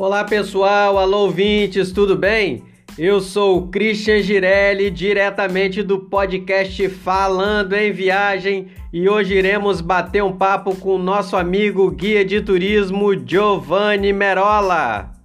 Olá 0.00 0.24
pessoal, 0.24 0.96
alô 0.98 1.24
ouvintes, 1.24 1.92
tudo 1.92 2.16
bem? 2.16 2.62
Eu 2.96 3.20
sou 3.20 3.58
o 3.58 3.68
Christian 3.68 4.22
Girelli, 4.22 4.90
diretamente 4.90 5.82
do 5.82 5.98
podcast 5.98 6.88
Falando 6.88 7.74
em 7.74 7.92
Viagem, 7.92 8.68
e 8.90 9.06
hoje 9.10 9.34
iremos 9.34 9.82
bater 9.82 10.24
um 10.24 10.32
papo 10.32 10.74
com 10.74 10.94
o 10.94 10.98
nosso 10.98 11.36
amigo 11.36 11.90
guia 11.90 12.24
de 12.24 12.40
turismo 12.40 13.12
Giovanni 13.14 14.10
Merola. 14.10 15.19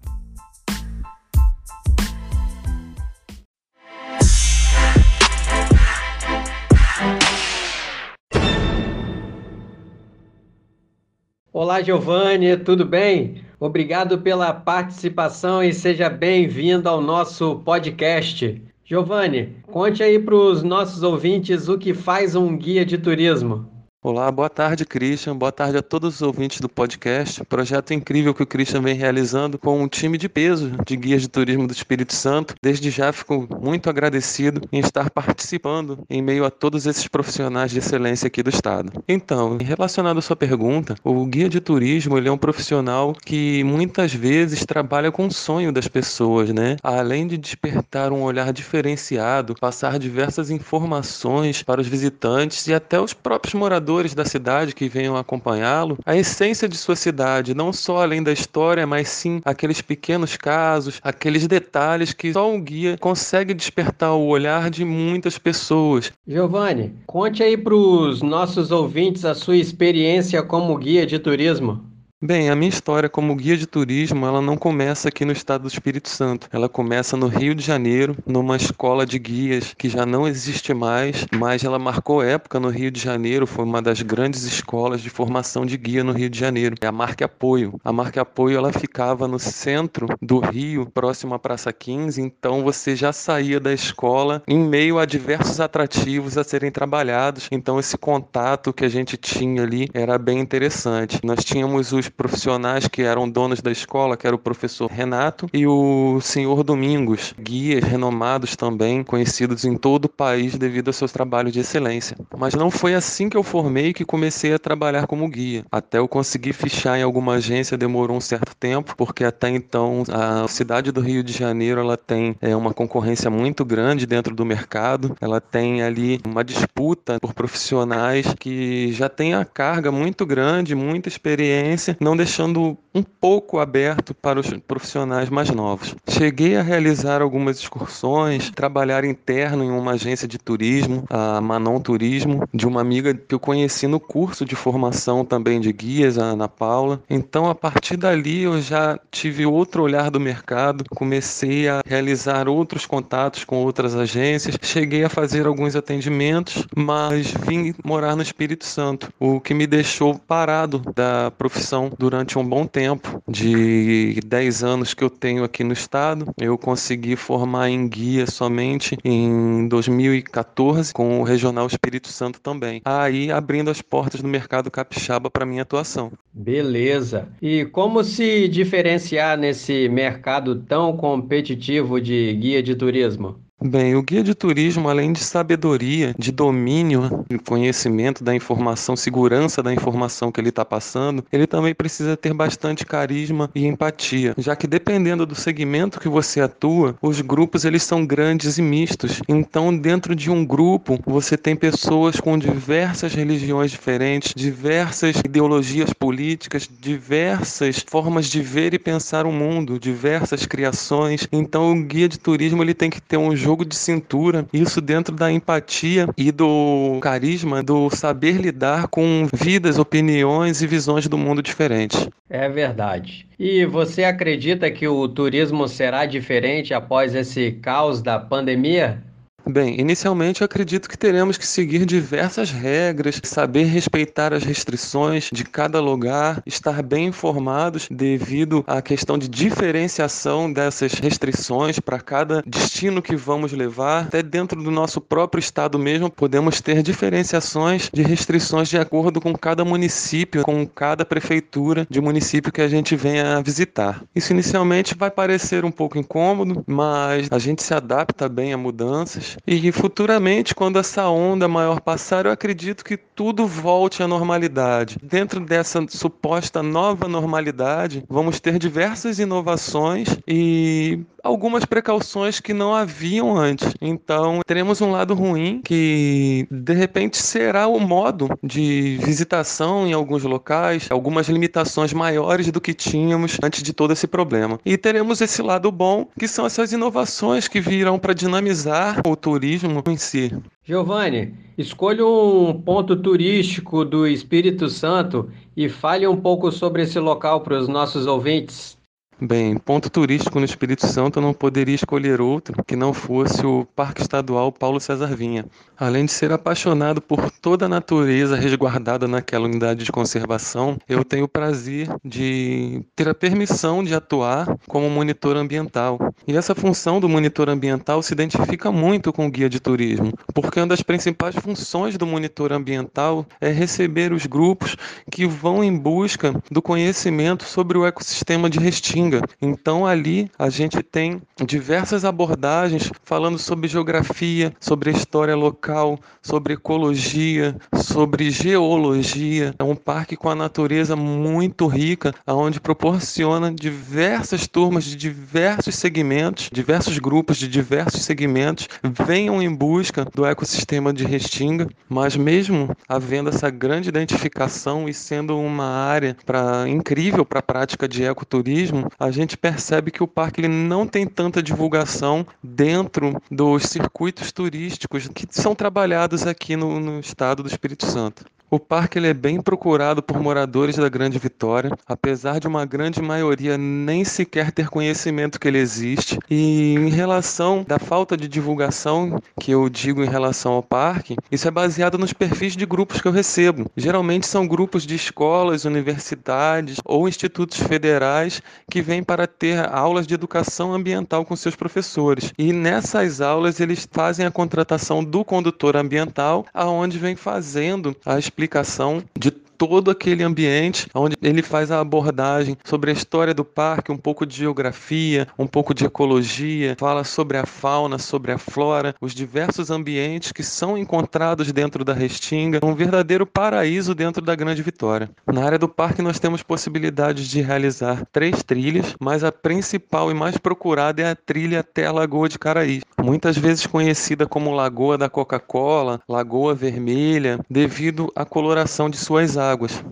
Olá, 11.57 11.82
Giovanni, 11.82 12.57
tudo 12.57 12.83
bem? 12.83 13.36
Obrigado 13.57 14.18
pela 14.18 14.54
participação 14.54 15.63
e 15.63 15.73
seja 15.73 16.09
bem-vindo 16.09 16.89
ao 16.89 17.00
nosso 17.00 17.61
podcast. 17.63 18.61
Giovanni, 18.83 19.55
conte 19.71 20.04
aí 20.04 20.19
para 20.19 20.36
os 20.36 20.63
nossos 20.63 21.01
ouvintes 21.01 21.69
o 21.69 21.77
que 21.77 21.93
faz 21.93 22.36
um 22.36 22.57
guia 22.57 22.86
de 22.86 22.97
turismo. 22.97 23.71
Olá, 24.07 24.32
boa 24.32 24.51
tarde, 24.51 24.86
Christian. 24.86 25.36
Boa 25.36 25.51
tarde 25.51 25.79
a 25.79 25.82
todos 25.82 26.18
os 26.18 26.21
ouvintes 26.21 26.61
do 26.61 26.69
podcast. 26.69 27.43
Projeto 27.46 27.91
incrível 27.91 28.36
que 28.36 28.43
o 28.43 28.46
Christian 28.46 28.79
vem 28.79 28.93
realizando 28.93 29.57
com 29.57 29.82
um 29.82 29.87
time 29.87 30.15
de 30.15 30.29
peso 30.29 30.73
de 30.86 30.96
guias 30.96 31.23
de 31.23 31.27
turismo 31.27 31.65
do 31.65 31.73
Espírito 31.73 32.13
Santo. 32.13 32.53
Desde 32.61 32.91
já 32.91 33.11
fico 33.11 33.47
muito 33.59 33.89
agradecido 33.89 34.61
em 34.72 34.80
estar 34.80 35.09
participando 35.09 36.05
em 36.08 36.22
meio 36.22 36.45
a 36.45 36.52
todos 36.52 36.85
esses 36.85 37.07
profissionais 37.07 37.71
de 37.71 37.80
excelência 37.80 38.27
aqui 38.27 38.43
do 38.43 38.52
estado. 38.52 38.93
Então, 39.07 39.57
relacionado 39.59 40.19
à 40.19 40.21
sua 40.21 40.35
pergunta, 40.35 40.93
o 41.03 41.25
guia 41.25 41.49
de 41.49 41.59
turismo 41.59 42.15
ele 42.15 42.30
é 42.30 42.31
um 42.31 42.37
profissional 42.37 43.11
que 43.25 43.63
muitas 43.63 44.13
vezes 44.13 44.63
trabalha 44.67 45.11
com 45.11 45.25
o 45.25 45.33
sonho 45.33 45.71
das 45.71 45.87
pessoas, 45.87 46.53
né? 46.53 46.75
Além 46.83 47.25
de 47.25 47.39
despertar 47.39 48.13
um 48.13 48.21
olhar 48.21 48.53
diferenciado, 48.53 49.55
passar 49.59 49.97
diversas 49.97 50.52
informações 50.52 51.63
para 51.63 51.81
os 51.81 51.87
visitantes 51.87 52.67
e 52.67 52.73
até 52.75 53.02
os 53.02 53.11
próprios 53.11 53.55
moradores 53.55 53.94
moradores 53.95 54.13
da 54.13 54.25
cidade 54.25 54.75
que 54.75 54.89
venham 54.89 55.15
acompanhá-lo 55.15 55.97
a 56.05 56.15
essência 56.15 56.67
de 56.67 56.77
sua 56.77 56.95
cidade, 56.95 57.53
não 57.53 57.71
só 57.71 58.02
além 58.02 58.21
da 58.21 58.31
história, 58.31 58.85
mas 58.85 59.07
sim 59.07 59.41
aqueles 59.45 59.81
pequenos 59.81 60.35
casos, 60.35 60.99
aqueles 61.02 61.47
detalhes 61.47 62.11
que 62.11 62.33
só 62.33 62.49
um 62.52 62.61
guia 62.61 62.97
consegue 62.99 63.53
despertar 63.53 64.13
o 64.13 64.27
olhar 64.27 64.69
de 64.69 64.83
muitas 64.83 65.37
pessoas. 65.37 66.11
Giovanni, 66.27 66.93
conte 67.05 67.41
aí 67.41 67.57
para 67.57 67.75
os 67.75 68.21
nossos 68.21 68.71
ouvintes 68.71 69.23
a 69.23 69.33
sua 69.33 69.55
experiência 69.55 70.43
como 70.43 70.77
guia 70.77 71.05
de 71.05 71.17
turismo. 71.19 71.94
Bem, 72.25 72.49
a 72.49 72.55
minha 72.55 72.69
história 72.69 73.07
como 73.07 73.35
guia 73.35 73.55
de 73.55 73.67
turismo, 73.67 74.25
ela 74.25 74.41
não 74.41 74.57
começa 74.57 75.09
aqui 75.09 75.23
no 75.23 75.31
estado 75.31 75.61
do 75.61 75.67
Espírito 75.67 76.09
Santo. 76.09 76.49
Ela 76.51 76.67
começa 76.67 77.15
no 77.15 77.27
Rio 77.27 77.53
de 77.53 77.63
Janeiro, 77.63 78.17
numa 78.25 78.55
escola 78.55 79.05
de 79.05 79.19
guias 79.19 79.75
que 79.77 79.87
já 79.87 80.07
não 80.07 80.27
existe 80.27 80.73
mais, 80.73 81.27
mas 81.31 81.63
ela 81.63 81.77
marcou 81.77 82.23
época 82.23 82.59
no 82.59 82.69
Rio 82.69 82.89
de 82.89 82.99
Janeiro, 82.99 83.45
foi 83.45 83.63
uma 83.63 83.79
das 83.79 84.01
grandes 84.01 84.41
escolas 84.41 85.01
de 85.01 85.09
formação 85.11 85.67
de 85.67 85.77
guia 85.77 86.03
no 86.03 86.13
Rio 86.13 86.27
de 86.27 86.39
Janeiro. 86.39 86.75
É 86.81 86.87
a 86.87 86.91
Marca 86.91 87.25
Apoio. 87.25 87.79
A 87.83 87.93
Marca 87.93 88.21
Apoio, 88.21 88.57
ela 88.57 88.73
ficava 88.73 89.27
no 89.27 89.37
centro 89.37 90.07
do 90.19 90.39
Rio, 90.39 90.89
próximo 90.91 91.35
à 91.35 91.37
Praça 91.37 91.71
15, 91.71 92.19
então 92.19 92.63
você 92.63 92.95
já 92.95 93.13
saía 93.13 93.59
da 93.59 93.71
escola 93.71 94.41
em 94.47 94.57
meio 94.57 94.97
a 94.97 95.05
diversos 95.05 95.59
atrativos 95.59 96.39
a 96.39 96.43
serem 96.43 96.71
trabalhados. 96.71 97.47
Então 97.51 97.79
esse 97.79 97.95
contato 97.95 98.73
que 98.73 98.83
a 98.83 98.89
gente 98.89 99.15
tinha 99.15 99.61
ali 99.61 99.87
era 99.93 100.17
bem 100.17 100.39
interessante. 100.39 101.19
Nós 101.23 101.45
tínhamos 101.45 101.93
os 101.93 102.14
profissionais 102.15 102.87
que 102.87 103.02
eram 103.02 103.30
donos 103.30 103.61
da 103.61 103.71
escola, 103.71 104.17
que 104.17 104.26
era 104.26 104.36
o 104.36 104.39
professor 104.39 104.89
Renato 104.89 105.48
e 105.53 105.67
o 105.67 106.20
senhor 106.21 106.64
Domingos, 106.64 107.33
guias 107.39 107.83
renomados 107.83 108.55
também, 108.55 109.03
conhecidos 109.03 109.65
em 109.65 109.77
todo 109.77 110.05
o 110.05 110.09
país 110.09 110.58
devido 110.58 110.87
aos 110.87 110.95
seus 110.95 111.11
trabalhos 111.11 111.53
de 111.53 111.59
excelência. 111.59 112.17
Mas 112.37 112.53
não 112.53 112.71
foi 112.71 112.95
assim 112.95 113.30
que 113.30 113.37
eu 113.37 113.43
formei 113.43 113.93
que 113.93 114.05
comecei 114.05 114.53
a 114.53 114.59
trabalhar 114.59 115.08
como 115.08 115.27
guia. 115.27 115.65
Até 115.71 115.98
eu 115.99 116.08
conseguir 116.08 116.53
fichar 116.53 116.98
em 116.98 117.03
alguma 117.03 117.36
agência 117.36 117.77
demorou 117.77 118.17
um 118.17 118.21
certo 118.21 118.55
tempo, 118.55 118.95
porque 118.95 119.23
até 119.23 119.49
então 119.49 120.03
a 120.09 120.47
cidade 120.47 120.92
do 120.92 121.02
Rio 121.02 121.23
de 121.23 121.33
Janeiro 121.33 121.82
ela 121.82 121.97
tem 121.97 122.36
é, 122.42 122.55
uma 122.55 122.73
concorrência 122.73 123.30
muito 123.30 123.65
grande 123.65 124.05
dentro 124.05 124.33
do 124.33 124.45
mercado. 124.45 125.15
Ela 125.20 125.42
tem 125.42 125.82
ali 125.82 126.20
uma 126.26 126.43
disputa 126.43 127.20
por 127.20 127.33
profissionais 127.33 128.34
que 128.40 128.92
já 128.92 129.09
têm 129.09 129.34
a 129.34 129.44
carga 129.44 129.92
muito 129.92 130.26
grande, 130.26 130.76
muita 130.76 131.09
experiência 131.09 131.95
não 132.00 132.16
deixando 132.16 132.78
um 132.96 133.04
pouco 133.04 133.60
aberto 133.60 134.14
para 134.16 134.40
os 134.40 134.48
profissionais 134.66 135.30
mais 135.30 135.50
novos. 135.50 135.94
Cheguei 136.08 136.56
a 136.56 136.62
realizar 136.62 137.22
algumas 137.22 137.60
excursões, 137.60 138.50
trabalhar 138.50 139.04
interno 139.04 139.66
em 139.66 139.70
uma 139.70 139.92
agência 139.92 140.26
de 140.26 140.38
turismo, 140.38 141.04
a 141.10 141.42
Manon 141.42 141.82
Turismo, 141.82 142.48
de 142.54 142.66
uma 142.66 142.80
amiga 142.80 143.14
que 143.14 143.36
eu 143.36 143.40
conheci 143.40 143.86
no 143.86 144.00
curso 144.00 144.46
de 144.46 144.56
formação 144.56 145.26
também 145.26 145.60
de 145.60 145.74
guias, 145.74 146.18
a 146.18 146.24
Ana 146.24 146.48
Paula. 146.48 147.02
Então, 147.10 147.50
a 147.50 147.56
partir 147.56 147.98
dali, 147.98 148.44
eu 148.44 148.62
já 148.62 148.98
tive 149.12 149.46
outro 149.46 149.84
olhar 149.84 150.10
do 150.10 150.20
mercado, 150.20 150.86
comecei 150.96 151.68
a 151.68 151.82
realizar 151.86 152.48
outros 152.48 152.86
contatos 152.86 153.44
com 153.44 153.58
outras 153.58 153.94
agências, 153.94 154.56
cheguei 154.62 155.04
a 155.04 155.10
fazer 155.10 155.46
alguns 155.46 155.76
atendimentos, 155.76 156.66
mas 156.74 157.34
vim 157.46 157.74
morar 157.84 158.16
no 158.16 158.22
Espírito 158.22 158.66
Santo, 158.66 159.12
o 159.20 159.42
que 159.42 159.54
me 159.54 159.68
deixou 159.68 160.18
parado 160.18 160.82
da 160.96 161.30
profissão 161.32 161.92
durante 162.00 162.40
um 162.40 162.48
bom 162.48 162.66
tempo, 162.66 162.84
de 163.28 164.19
10 164.25 164.63
anos 164.63 164.94
que 164.94 165.03
eu 165.03 165.09
tenho 165.09 165.44
aqui 165.44 165.63
no 165.63 165.73
estado. 165.73 166.28
Eu 166.40 166.57
consegui 166.57 167.16
formar 167.16 167.69
em 167.69 167.88
guia 167.88 168.28
somente 168.28 168.97
em 169.03 169.68
2014, 169.68 170.94
com 170.94 171.19
o 171.19 171.23
Regional 171.23 171.68
Espírito 171.68 172.09
Santo 172.09 172.40
também. 172.40 172.81
Aí 172.85 173.31
abrindo 173.31 173.69
as 173.69 173.81
portas 173.81 174.22
do 174.22 174.28
mercado 174.28 174.69
capixaba 174.69 175.29
para 175.29 175.46
minha 175.46 175.62
atuação. 175.62 176.12
Beleza. 176.34 177.28
E 177.41 177.66
como 177.66 178.03
se 178.03 178.47
diferenciar 178.47 179.38
nesse 179.38 179.88
mercado 179.90 180.56
tão 180.56 180.96
competitivo 180.96 182.00
de 182.02 182.34
guia 182.34 182.62
de 182.62 182.75
turismo? 182.75 183.45
Bem, 183.64 183.96
o 183.96 184.04
guia 184.04 184.22
de 184.22 184.36
turismo, 184.36 184.90
além 184.90 185.14
de 185.14 185.24
sabedoria, 185.24 186.14
de 186.20 186.30
domínio, 186.30 187.26
de 187.30 187.40
conhecimento 187.40 188.22
da 188.22 188.36
informação, 188.36 188.98
segurança 188.98 189.64
da 189.64 189.74
informação 189.74 190.30
que 190.30 190.42
ele 190.42 190.50
está 190.50 190.66
passando, 190.66 191.26
ele 191.32 191.48
também 191.48 191.74
precisa 191.74 192.18
ter 192.18 192.34
bastante 192.34 192.86
carisma 192.86 193.50
e 193.56 193.66
empatia, 193.66 194.36
já 194.38 194.58
que 194.58 194.68
dependendo 194.68 195.26
do 195.26 195.34
segmento 195.34 196.02
que 196.02 196.10
você 196.10 196.42
atua, 196.42 196.98
os 197.02 197.22
grupos 197.22 197.64
eles 197.64 197.82
são 197.82 198.06
grandes 198.06 198.58
e 198.58 198.62
mistos. 198.62 199.22
Então, 199.28 199.76
dentro 199.76 200.14
de 200.16 200.30
um 200.30 200.46
grupo, 200.46 201.00
você 201.06 201.38
tem 201.38 201.56
pessoas 201.56 202.20
com 202.20 202.38
diversas 202.38 203.14
religiões 203.14 203.72
diferentes, 203.72 204.34
diversas 204.36 205.16
ideologias 205.24 205.94
políticas, 205.94 206.70
diversas 206.70 207.84
formas 207.88 208.28
de 208.30 208.42
ver 208.42 208.74
e 208.74 208.80
pensar 208.80 209.26
o 209.26 209.32
mundo, 209.32 209.80
diversas 209.80 210.46
criações. 210.46 211.26
Então, 211.32 211.72
o 211.72 211.84
guia 211.84 212.10
de 212.10 212.20
turismo 212.20 212.62
ele 212.62 212.74
tem 212.74 212.90
que 212.90 213.02
ter 213.02 213.18
um 213.18 213.36
jogo 213.46 213.64
de 213.64 213.76
cintura, 213.76 214.48
isso 214.52 214.82
dentro 214.82 215.16
da 215.16 215.32
empatia 215.32 216.08
e 216.18 216.32
do 216.32 216.98
carisma, 217.00 217.62
do 217.62 217.92
saber 217.92 218.38
lidar 218.38 218.88
com 218.88 219.28
vidas, 219.32 219.78
opiniões 219.78 220.64
e 220.64 220.68
visões 220.68 221.08
do 221.08 221.16
mundo 221.16 221.44
diferentes. 221.44 222.10
É 222.28 222.50
verdade. 222.50 223.28
E 223.38 223.64
você 223.64 224.04
acredita 224.04 224.72
que 224.72 224.88
o 224.88 225.08
turismo 225.08 225.68
será 225.68 226.08
diferente 226.08 226.74
após 226.74 227.14
esse 227.14 227.52
caos 227.52 228.02
da 228.02 228.18
pandemia? 228.18 229.03
Bem, 229.47 229.80
inicialmente 229.80 230.42
eu 230.42 230.46
acredito 230.46 230.90
que 230.90 230.97
teremos 230.97 231.38
que 231.38 231.46
seguir 231.46 231.86
diversas 231.86 232.50
regras, 232.50 233.22
saber 233.24 233.66
respeitar 233.66 234.34
as 234.34 234.44
restrições 234.44 235.30
de 235.32 235.44
cada 235.44 235.80
lugar, 235.80 236.42
estar 236.47 236.82
bem 236.82 237.08
informados 237.08 237.88
devido 237.92 238.64
à 238.66 238.82
questão 238.82 239.20
de 239.20 239.30
diferenciação 239.30 240.52
dessas 240.52 240.94
restrições 240.94 241.80
para 241.80 242.00
cada 242.00 242.42
destino 242.46 243.03
que 243.03 243.16
vamos 243.16 243.52
levar. 243.52 244.06
Até 244.06 244.24
dentro 244.24 244.64
do 244.64 244.72
nosso 244.72 245.00
próprio 245.00 245.40
estado 245.40 245.78
mesmo, 245.78 246.09
podemos 246.09 246.59
ter 246.59 246.82
diferenciações 246.82 247.91
de 247.94 248.02
restrições 248.02 248.68
de 248.68 248.80
acordo 248.80 249.22
com 249.22 249.34
cada 249.36 249.64
município, 249.64 250.41
com 250.41 250.66
cada 250.66 251.06
prefeitura 251.06 251.86
de 251.88 252.02
município 252.02 252.52
que 252.52 252.62
a 252.62 252.68
gente 252.68 252.96
venha 252.96 253.44
visitar. 253.44 254.03
Isso 254.16 254.34
inicialmente 254.34 254.96
vai 254.96 255.12
parecer 255.12 255.64
um 255.64 255.72
pouco 255.72 256.00
incômodo, 256.00 256.63
mas 256.65 257.27
a 257.30 257.38
gente 257.38 257.62
se 257.62 257.75
adapta 257.75 258.27
bem 258.27 258.51
a 258.51 258.57
mudanças 258.57 259.34
E 259.45 259.71
futuramente, 259.71 260.53
quando 260.55 260.79
essa 260.79 261.07
onda 261.09 261.47
maior 261.47 261.81
passar, 261.81 262.25
eu 262.25 262.31
acredito 262.31 262.83
que 262.83 262.97
tudo 262.97 263.47
volte 263.47 264.03
à 264.03 264.07
normalidade. 264.07 264.97
Dentro 265.01 265.39
dessa 265.39 265.85
suposta 265.89 266.61
nova 266.61 267.07
normalidade, 267.07 268.03
vamos 268.09 268.39
ter 268.39 268.57
diversas 268.59 269.19
inovações 269.19 270.07
e 270.27 270.99
algumas 271.23 271.65
precauções 271.65 272.39
que 272.39 272.53
não 272.53 272.73
haviam 272.73 273.35
antes. 273.35 273.73
Então, 273.81 274.41
teremos 274.45 274.79
um 274.79 274.91
lado 274.91 275.13
ruim 275.13 275.61
que 275.63 276.47
de 276.51 276.73
repente 276.73 277.17
será 277.17 277.67
o 277.67 277.79
modo 277.79 278.29
de 278.43 278.99
visitação 279.01 279.88
em 279.88 279.93
alguns 279.93 280.23
locais, 280.23 280.88
algumas 280.89 281.27
limitações 281.27 281.93
maiores 281.93 282.51
do 282.51 282.61
que 282.61 282.73
tínhamos 282.73 283.38
antes 283.43 283.63
de 283.63 283.73
todo 283.73 283.91
esse 283.91 284.07
problema. 284.07 284.59
E 284.63 284.77
teremos 284.77 285.19
esse 285.21 285.41
lado 285.41 285.71
bom, 285.71 286.07
que 286.17 286.27
são 286.27 286.45
essas 286.45 286.71
inovações 286.71 287.47
que 287.47 287.59
virão 287.59 287.97
para 287.97 288.13
dinamizar 288.13 289.01
o 289.05 289.15
turismo 289.25 289.81
em 289.88 289.98
si. 289.98 290.31
Giovanni, 290.63 291.33
escolha 291.57 292.06
um 292.06 292.62
ponto 292.62 292.95
turístico 292.95 293.83
do 293.83 294.06
Espírito 294.06 294.69
Santo 294.69 295.31
e 295.57 295.68
fale 295.68 296.06
um 296.06 296.16
pouco 296.16 296.51
sobre 296.51 296.83
esse 296.83 297.00
local 297.00 297.42
para 297.42 297.57
os 297.57 297.68
nossos 297.68 298.06
ouvintes. 298.06 298.75
Bem, 299.21 299.57
ponto 299.57 299.89
turístico 299.89 300.39
no 300.39 300.45
Espírito 300.45 300.85
Santo 300.85 301.19
eu 301.19 301.23
não 301.23 301.33
poderia 301.33 301.73
escolher 301.73 302.19
outro 302.19 302.62
que 302.65 302.75
não 302.75 302.91
fosse 302.91 303.45
o 303.45 303.65
Parque 303.73 304.01
Estadual 304.01 304.51
Paulo 304.51 304.77
César 304.77 305.15
Vinha. 305.15 305.45
Além 305.77 306.03
de 306.03 306.12
ser 306.12 306.33
apaixonado 306.33 307.01
por 307.01 307.31
toda 307.31 307.65
a 307.65 307.69
natureza 307.69 308.35
resguardada 308.35 309.07
naquela 309.07 309.45
unidade 309.45 309.85
de 309.85 309.91
conservação, 309.91 310.77
eu 310.88 311.01
tenho 311.06 311.23
o 311.23 311.29
prazer 311.29 311.88
de 312.03 312.83
ter 312.94 313.07
a 313.07 313.13
permissão 313.13 313.85
de 313.85 313.95
atuar 313.95 314.53
como 314.67 314.89
monitor 314.89 315.38
ambiental. 315.38 315.97
E 316.27 316.35
essa 316.35 316.53
função 316.53 317.00
do 317.00 317.07
monitor 317.07 317.47
ambiental 317.50 318.03
se 318.03 318.12
identifica 318.12 318.69
muito 318.69 319.13
com 319.13 319.27
o 319.27 319.31
guia 319.31 319.50
de 319.50 319.62
turismo, 319.62 320.12
porque 320.33 320.59
uma 320.59 320.67
das 320.67 320.81
principais 320.81 321.35
funções 321.35 321.97
do 321.97 322.06
monitor 322.06 322.51
ambiental 322.51 323.25
é 323.39 323.50
receber 323.50 324.12
os 324.12 324.25
grupos 324.25 324.75
que 325.09 325.25
vão 325.25 325.63
em 325.63 325.77
busca 325.77 326.33
do 326.51 326.62
conhecimento 326.62 327.45
sobre 327.45 327.77
o 327.77 327.85
ecossistema 327.85 328.50
de 328.50 328.59
Restinga 328.59 329.04
então 329.41 329.85
ali 329.85 330.29
a 330.37 330.49
gente 330.49 330.81
tem 330.81 331.21
diversas 331.45 332.05
abordagens 332.05 332.91
falando 333.03 333.37
sobre 333.37 333.67
geografia, 333.67 334.53
sobre 334.59 334.91
história 334.91 335.35
local, 335.35 335.99
sobre 336.21 336.53
ecologia, 336.53 337.55
sobre 337.75 338.29
geologia. 338.31 339.53
É 339.57 339.63
um 339.63 339.75
parque 339.75 340.15
com 340.15 340.29
a 340.29 340.35
natureza 340.35 340.95
muito 340.95 341.67
rica, 341.67 342.13
onde 342.27 342.59
proporciona 342.59 343.51
diversas 343.51 344.47
turmas 344.47 344.83
de 344.83 344.95
diversos 344.95 345.75
segmentos, 345.75 346.49
diversos 346.51 346.97
grupos 346.97 347.37
de 347.37 347.47
diversos 347.47 348.03
segmentos 348.03 348.67
venham 348.83 349.41
em 349.41 349.53
busca 349.53 350.05
do 350.05 350.25
ecossistema 350.25 350.93
de 350.93 351.05
Restinga, 351.05 351.67
mas 351.89 352.15
mesmo 352.15 352.75
havendo 352.87 353.29
essa 353.29 353.49
grande 353.49 353.89
identificação 353.89 354.87
e 354.87 354.93
sendo 354.93 355.37
uma 355.37 355.65
área 355.65 356.15
para 356.25 356.67
incrível 356.67 357.25
para 357.25 357.39
a 357.39 357.43
prática 357.43 357.87
de 357.87 358.03
ecoturismo, 358.03 358.89
a 359.00 359.12
gente 359.12 359.38
percebe 359.38 359.92
que 359.92 360.03
o 360.03 360.07
parque 360.07 360.42
ele 360.42 360.47
não 360.47 360.88
tem 360.88 361.06
tanta 361.06 361.44
divulgação 361.44 362.25
dentro 362.42 363.21
dos 363.30 363.63
circuitos 363.63 364.31
turísticos 364.31 365.07
que 365.07 365.27
são 365.30 365.53
trabalhados 365.53 366.25
aqui 366.25 366.56
no, 366.56 366.80
no 366.80 367.00
estado 367.00 367.44
do 367.44 367.50
Espírito 367.50 367.86
Santo. 367.86 368.25
O 368.50 368.59
parque 368.59 369.00
ele 369.00 369.07
é 369.07 369.13
bem 369.13 369.42
procurado 369.42 370.03
por 370.03 370.19
moradores 370.19 370.75
da 370.75 370.88
Grande 370.88 371.18
Vitória, 371.18 371.71
apesar 371.88 372.39
de 372.39 372.47
uma 372.47 372.63
grande 372.63 373.01
maioria 373.01 373.57
nem 373.57 374.06
sequer 374.06 374.51
ter 374.51 374.69
conhecimento 374.69 375.39
que 375.39 375.47
ele 375.47 375.57
existe. 375.57 376.19
E 376.30 376.75
em 376.75 376.89
relação 376.89 377.65
da 377.68 377.80
falta 377.80 378.15
de 378.15 378.27
divulgação 378.27 379.19
que 379.39 379.51
eu 379.51 379.68
digo 379.68 380.03
em 380.03 380.07
relação 380.09 380.53
ao 380.53 380.62
parque, 380.62 381.15
isso 381.31 381.47
é 381.47 381.51
baseado 381.51 381.97
nos 381.97 382.13
perfis 382.13 382.56
de 382.56 382.68
grupos 382.68 383.01
que 383.01 383.07
eu 383.07 383.12
recebo. 383.12 383.65
Geralmente 383.75 384.27
são 384.27 384.48
grupos 384.48 384.86
de 384.86 384.94
escolas, 384.94 385.65
universidades 385.65 386.77
ou 386.86 387.09
institutos 387.09 387.57
federais 387.57 388.44
que 388.69 388.81
vêm 388.81 389.03
para 389.03 389.25
ter 389.25 389.68
aulas 389.74 390.06
de 390.06 390.13
educação 390.13 390.71
ambiental 390.71 391.25
com 391.25 391.36
seus 391.36 391.56
professores. 391.56 392.31
E 392.38 392.53
nessas 392.53 393.21
aulas 393.21 393.59
eles 393.59 393.88
fazem 393.91 394.25
a 394.25 394.31
contratação 394.31 395.03
do 395.03 395.25
condutor 395.25 395.75
ambiental, 395.75 396.45
aonde 396.53 397.00
vem 397.00 397.15
fazendo 397.15 397.95
a 398.06 398.19
explicação 398.35 399.01
de 399.17 399.31
todo 399.31 399.89
aquele 399.89 400.23
ambiente 400.23 400.87
onde 400.93 401.15
ele 401.21 401.41
faz 401.41 401.71
a 401.71 401.79
abordagem 401.79 402.57
sobre 402.63 402.91
a 402.91 402.93
história 402.93 403.33
do 403.33 403.45
parque, 403.45 403.91
um 403.91 403.97
pouco 403.97 404.25
de 404.25 404.35
geografia, 404.35 405.27
um 405.39 405.47
pouco 405.47 405.73
de 405.73 405.85
ecologia, 405.85 406.75
fala 406.77 407.03
sobre 407.03 407.37
a 407.37 407.45
fauna, 407.45 407.97
sobre 407.97 408.33
a 408.33 408.37
flora, 408.37 408.93
os 408.99 409.13
diversos 409.13 409.71
ambientes 409.71 410.31
que 410.31 410.43
são 410.43 410.77
encontrados 410.77 411.51
dentro 411.51 411.85
da 411.85 411.93
Restinga, 411.93 412.59
um 412.63 412.75
verdadeiro 412.75 413.25
paraíso 413.25 413.95
dentro 413.95 414.21
da 414.21 414.35
Grande 414.35 414.61
Vitória. 414.61 415.09
Na 415.25 415.45
área 415.45 415.57
do 415.57 415.69
parque 415.69 416.01
nós 416.01 416.19
temos 416.19 416.43
possibilidades 416.43 417.27
de 417.27 417.41
realizar 417.41 418.05
três 418.11 418.43
trilhas, 418.43 418.95
mas 418.99 419.23
a 419.23 419.31
principal 419.31 420.11
e 420.11 420.13
mais 420.13 420.38
procurada 420.38 421.01
é 421.01 421.11
a 421.11 421.15
trilha 421.15 421.61
até 421.61 421.85
a 421.85 421.91
Lagoa 421.91 422.27
de 422.27 422.38
Caraí, 422.38 422.81
muitas 423.05 423.37
vezes 423.37 423.67
conhecida 423.67 424.25
como 424.25 424.55
Lagoa 424.55 424.97
da 424.97 425.07
Coca-Cola, 425.07 426.01
Lagoa 426.09 426.55
Vermelha, 426.55 427.39
devido 427.47 428.11
à 428.15 428.25
coloração 428.25 428.89
de 428.89 428.97
suas 428.97 429.37
águas. 429.37 429.83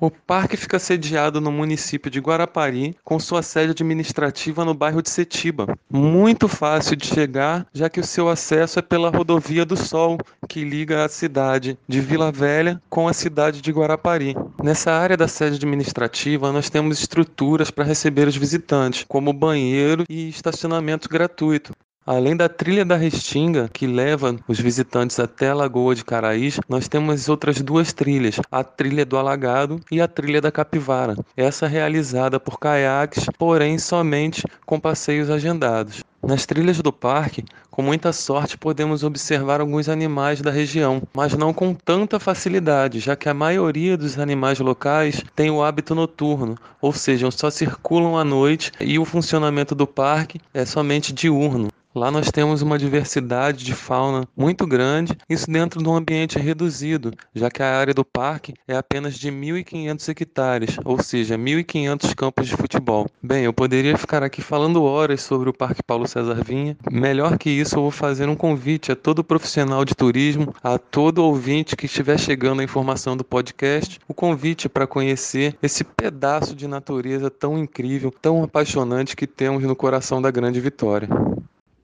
O 0.00 0.08
parque 0.08 0.56
fica 0.56 0.78
sediado 0.78 1.40
no 1.40 1.50
município 1.50 2.10
de 2.10 2.20
Guarapari, 2.20 2.96
com 3.04 3.18
sua 3.18 3.42
sede 3.42 3.72
administrativa 3.72 4.64
no 4.64 4.72
bairro 4.72 5.02
de 5.02 5.10
Setiba. 5.10 5.76
Muito 5.92 6.46
fácil 6.46 6.94
de 6.94 7.06
chegar, 7.06 7.66
já 7.74 7.90
que 7.90 8.00
o 8.00 8.06
seu 8.06 8.28
acesso 8.28 8.78
é 8.78 8.82
pela 8.82 9.10
Rodovia 9.10 9.64
do 9.64 9.76
Sol, 9.76 10.16
que 10.48 10.64
liga 10.64 11.04
a 11.04 11.08
cidade 11.08 11.76
de 11.88 12.00
Vila 12.00 12.30
Velha 12.30 12.80
com 12.88 13.08
a 13.08 13.12
cidade 13.12 13.60
de 13.60 13.72
Guarapari. 13.72 14.34
Nessa 14.62 14.92
área 14.92 15.16
da 15.16 15.26
sede 15.26 15.56
administrativa, 15.56 16.52
nós 16.52 16.70
temos 16.70 17.00
estruturas 17.00 17.70
para 17.70 17.84
receber 17.84 18.28
os 18.28 18.36
visitantes, 18.36 19.04
como 19.06 19.32
banheiro 19.32 20.04
e 20.08 20.28
estacionamento 20.28 21.08
gratuito. 21.10 21.74
Além 22.06 22.34
da 22.34 22.48
trilha 22.48 22.82
da 22.82 22.96
Restinga, 22.96 23.68
que 23.70 23.86
leva 23.86 24.34
os 24.48 24.58
visitantes 24.58 25.20
até 25.20 25.50
a 25.50 25.54
Lagoa 25.54 25.94
de 25.94 26.02
Caraís, 26.02 26.58
nós 26.66 26.88
temos 26.88 27.28
outras 27.28 27.60
duas 27.60 27.92
trilhas, 27.92 28.40
a 28.50 28.64
trilha 28.64 29.04
do 29.04 29.18
Alagado 29.18 29.78
e 29.92 30.00
a 30.00 30.08
trilha 30.08 30.40
da 30.40 30.50
Capivara. 30.50 31.14
Essa 31.36 31.66
realizada 31.66 32.40
por 32.40 32.58
caiaques, 32.58 33.26
porém 33.38 33.78
somente 33.78 34.42
com 34.64 34.80
passeios 34.80 35.28
agendados. 35.28 36.02
Nas 36.22 36.46
trilhas 36.46 36.80
do 36.80 36.90
parque, 36.90 37.44
com 37.70 37.82
muita 37.82 38.14
sorte, 38.14 38.56
podemos 38.56 39.04
observar 39.04 39.60
alguns 39.60 39.88
animais 39.88 40.40
da 40.40 40.50
região, 40.50 41.02
mas 41.14 41.34
não 41.34 41.52
com 41.52 41.74
tanta 41.74 42.18
facilidade, 42.18 42.98
já 42.98 43.14
que 43.14 43.28
a 43.28 43.34
maioria 43.34 43.96
dos 43.96 44.18
animais 44.18 44.58
locais 44.58 45.22
tem 45.36 45.50
o 45.50 45.62
hábito 45.62 45.94
noturno, 45.94 46.56
ou 46.80 46.94
seja, 46.94 47.30
só 47.30 47.50
circulam 47.50 48.16
à 48.16 48.24
noite 48.24 48.72
e 48.80 48.98
o 48.98 49.04
funcionamento 49.04 49.74
do 49.74 49.86
parque 49.86 50.40
é 50.54 50.64
somente 50.64 51.12
diurno. 51.12 51.68
Lá 51.92 52.08
nós 52.08 52.30
temos 52.30 52.62
uma 52.62 52.78
diversidade 52.78 53.64
de 53.64 53.74
fauna 53.74 54.28
muito 54.36 54.64
grande, 54.64 55.18
isso 55.28 55.50
dentro 55.50 55.82
de 55.82 55.88
um 55.88 55.96
ambiente 55.96 56.38
reduzido, 56.38 57.12
já 57.34 57.50
que 57.50 57.64
a 57.64 57.76
área 57.76 57.92
do 57.92 58.04
parque 58.04 58.54
é 58.68 58.76
apenas 58.76 59.14
de 59.14 59.28
1.500 59.28 60.08
hectares, 60.08 60.76
ou 60.84 61.02
seja, 61.02 61.36
1.500 61.36 62.14
campos 62.14 62.46
de 62.46 62.56
futebol. 62.56 63.08
Bem, 63.20 63.42
eu 63.42 63.52
poderia 63.52 63.98
ficar 63.98 64.22
aqui 64.22 64.40
falando 64.40 64.84
horas 64.84 65.20
sobre 65.22 65.50
o 65.50 65.52
Parque 65.52 65.82
Paulo 65.82 66.06
César 66.06 66.44
Vinha. 66.44 66.76
Melhor 66.88 67.36
que 67.36 67.50
isso, 67.50 67.74
eu 67.74 67.82
vou 67.82 67.90
fazer 67.90 68.28
um 68.28 68.36
convite 68.36 68.92
a 68.92 68.96
todo 68.96 69.24
profissional 69.24 69.84
de 69.84 69.92
turismo, 69.92 70.54
a 70.62 70.78
todo 70.78 71.24
ouvinte 71.24 71.74
que 71.74 71.86
estiver 71.86 72.20
chegando 72.20 72.60
a 72.60 72.64
informação 72.64 73.16
do 73.16 73.24
podcast, 73.24 73.98
o 74.06 74.14
convite 74.14 74.68
para 74.68 74.86
conhecer 74.86 75.56
esse 75.60 75.82
pedaço 75.82 76.54
de 76.54 76.68
natureza 76.68 77.28
tão 77.28 77.58
incrível, 77.58 78.14
tão 78.22 78.44
apaixonante 78.44 79.16
que 79.16 79.26
temos 79.26 79.64
no 79.64 79.74
coração 79.74 80.22
da 80.22 80.30
Grande 80.30 80.60
Vitória. 80.60 81.08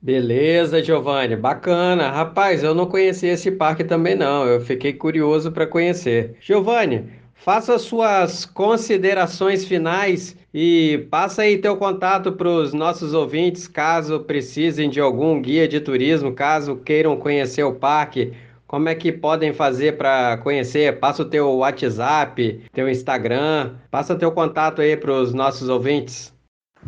Beleza, 0.07 0.81
Giovanni, 0.81 1.35
bacana. 1.35 2.09
Rapaz, 2.09 2.63
eu 2.63 2.73
não 2.73 2.85
conhecia 2.85 3.33
esse 3.33 3.51
parque 3.51 3.83
também 3.83 4.15
não. 4.15 4.45
Eu 4.45 4.61
fiquei 4.61 4.93
curioso 4.93 5.51
para 5.51 5.67
conhecer. 5.67 6.37
Giovanni, 6.39 7.09
faça 7.33 7.77
suas 7.77 8.45
considerações 8.45 9.65
finais 9.65 10.37
e 10.53 11.05
passa 11.11 11.41
aí 11.41 11.57
teu 11.57 11.75
contato 11.75 12.31
para 12.31 12.47
os 12.47 12.71
nossos 12.73 13.13
ouvintes, 13.13 13.67
caso 13.67 14.21
precisem 14.21 14.89
de 14.89 15.01
algum 15.01 15.41
guia 15.41 15.67
de 15.67 15.81
turismo, 15.81 16.31
caso 16.31 16.77
queiram 16.77 17.17
conhecer 17.17 17.63
o 17.63 17.73
parque. 17.73 18.31
Como 18.65 18.87
é 18.87 18.95
que 18.95 19.11
podem 19.11 19.51
fazer 19.51 19.97
para 19.97 20.37
conhecer? 20.37 20.99
Passa 20.99 21.23
o 21.23 21.25
teu 21.25 21.49
WhatsApp, 21.57 22.61
teu 22.71 22.87
Instagram, 22.87 23.75
passa 23.91 24.15
teu 24.15 24.31
contato 24.31 24.81
aí 24.81 24.95
para 24.95 25.11
os 25.11 25.33
nossos 25.33 25.67
ouvintes. 25.67 26.36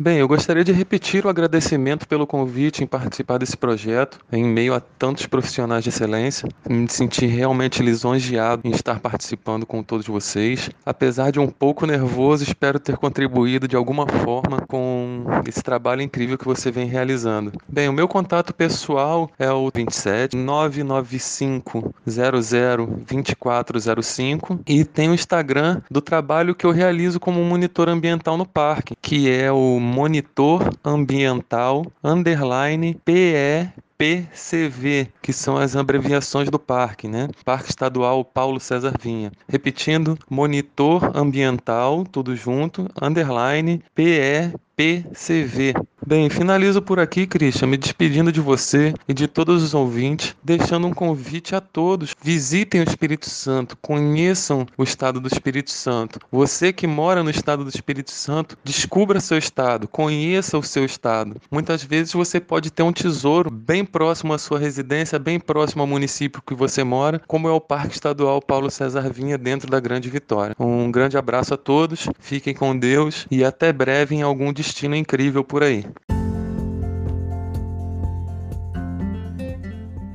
Bem, 0.02 0.16
eu 0.16 0.26
gostaria 0.26 0.64
de 0.64 0.72
repetir 0.72 1.26
o 1.26 1.28
agradecimento 1.28 2.08
pelo 2.08 2.26
convite 2.26 2.82
em 2.82 2.86
participar 2.86 3.36
desse 3.36 3.54
projeto, 3.54 4.18
em 4.32 4.42
meio 4.42 4.72
a 4.72 4.80
tantos 4.80 5.26
profissionais 5.26 5.84
de 5.84 5.90
excelência. 5.90 6.48
Me 6.66 6.88
senti 6.88 7.26
realmente 7.26 7.82
lisonjeado 7.82 8.62
em 8.64 8.70
estar 8.70 8.98
participando 8.98 9.66
com 9.66 9.82
todos 9.82 10.06
vocês. 10.06 10.70
Apesar 10.86 11.30
de 11.30 11.38
um 11.38 11.48
pouco 11.48 11.84
nervoso, 11.84 12.44
espero 12.44 12.80
ter 12.80 12.96
contribuído 12.96 13.68
de 13.68 13.76
alguma 13.76 14.06
forma 14.06 14.62
com 14.66 15.22
esse 15.46 15.62
trabalho 15.62 16.00
incrível 16.00 16.38
que 16.38 16.46
você 16.46 16.70
vem 16.70 16.86
realizando. 16.86 17.52
Bem, 17.68 17.86
o 17.86 17.92
meu 17.92 18.08
contato 18.08 18.54
pessoal 18.54 19.30
é 19.38 19.52
o 19.52 19.70
27 19.70 20.34
995 20.34 21.94
00 22.08 22.86
2405 23.06 24.60
e 24.66 24.82
tem 24.82 25.10
o 25.10 25.14
Instagram 25.14 25.82
do 25.90 26.00
trabalho 26.00 26.54
que 26.54 26.64
eu 26.64 26.70
realizo 26.70 27.20
como 27.20 27.44
monitor 27.44 27.90
ambiental 27.90 28.38
no 28.38 28.46
parque, 28.46 28.94
que 29.02 29.30
é 29.30 29.52
o 29.52 29.89
monitor 29.90 30.70
ambiental 30.84 31.84
underline 32.02 32.94
PE 33.04 33.72
PCV, 33.98 35.08
que 35.20 35.30
são 35.30 35.58
as 35.58 35.76
abreviações 35.76 36.48
do 36.48 36.58
parque, 36.58 37.06
né? 37.06 37.28
Parque 37.44 37.68
Estadual 37.68 38.24
Paulo 38.24 38.58
César 38.58 38.94
Vinha. 38.98 39.30
Repetindo, 39.46 40.16
monitor 40.30 41.14
ambiental, 41.14 42.04
tudo 42.04 42.34
junto, 42.34 42.88
underline 43.02 43.82
PE 43.94 44.54
PCV. 44.80 45.74
Bem, 46.06 46.30
finalizo 46.30 46.80
por 46.80 46.98
aqui, 46.98 47.26
Christian, 47.26 47.68
me 47.68 47.76
despedindo 47.76 48.32
de 48.32 48.40
você 48.40 48.94
e 49.06 49.12
de 49.12 49.28
todos 49.28 49.62
os 49.62 49.74
ouvintes, 49.74 50.34
deixando 50.42 50.86
um 50.86 50.94
convite 50.94 51.54
a 51.54 51.60
todos. 51.60 52.14
Visitem 52.22 52.80
o 52.80 52.84
Espírito 52.84 53.28
Santo, 53.28 53.76
conheçam 53.76 54.66
o 54.78 54.82
estado 54.82 55.20
do 55.20 55.28
Espírito 55.28 55.70
Santo. 55.70 56.18
Você 56.32 56.72
que 56.72 56.86
mora 56.86 57.22
no 57.22 57.28
estado 57.28 57.62
do 57.62 57.68
Espírito 57.68 58.10
Santo, 58.10 58.56
descubra 58.64 59.20
seu 59.20 59.36
estado, 59.36 59.86
conheça 59.86 60.56
o 60.56 60.62
seu 60.62 60.86
estado. 60.86 61.36
Muitas 61.50 61.84
vezes 61.84 62.14
você 62.14 62.40
pode 62.40 62.70
ter 62.70 62.82
um 62.82 62.92
tesouro 62.92 63.50
bem 63.50 63.84
próximo 63.84 64.32
à 64.32 64.38
sua 64.38 64.58
residência, 64.58 65.18
bem 65.18 65.38
próximo 65.38 65.82
ao 65.82 65.86
município 65.86 66.42
que 66.44 66.54
você 66.54 66.82
mora, 66.82 67.20
como 67.26 67.46
é 67.46 67.52
o 67.52 67.60
Parque 67.60 67.92
Estadual 67.92 68.40
Paulo 68.40 68.70
César 68.70 69.12
Vinha, 69.12 69.36
dentro 69.36 69.70
da 69.70 69.78
Grande 69.78 70.08
Vitória. 70.08 70.56
Um 70.58 70.90
grande 70.90 71.18
abraço 71.18 71.52
a 71.52 71.58
todos, 71.58 72.08
fiquem 72.18 72.54
com 72.54 72.76
Deus 72.76 73.26
e 73.30 73.44
até 73.44 73.70
breve 73.70 74.14
em 74.14 74.22
algum 74.22 74.50
destino 74.50 74.69
destino 74.70 74.94
incrível 74.94 75.42
por 75.42 75.62
aí. 75.62 75.84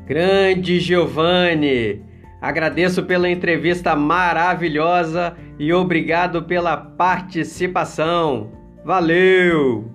Grande 0.08 0.80
Giovanni! 0.80 2.02
Agradeço 2.42 3.04
pela 3.04 3.30
entrevista 3.30 3.96
maravilhosa 3.96 5.36
e 5.60 5.74
obrigado 5.74 6.44
pela 6.44 6.78
participação. 6.78 8.52
Valeu! 8.86 9.95